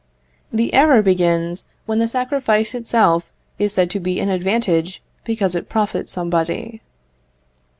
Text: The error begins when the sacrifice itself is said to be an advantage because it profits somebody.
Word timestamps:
The 0.51 0.73
error 0.73 1.03
begins 1.03 1.67
when 1.85 1.99
the 1.99 2.07
sacrifice 2.07 2.73
itself 2.73 3.31
is 3.59 3.73
said 3.73 3.91
to 3.91 3.99
be 3.99 4.19
an 4.19 4.29
advantage 4.29 4.99
because 5.25 5.53
it 5.53 5.69
profits 5.69 6.11
somebody. 6.11 6.81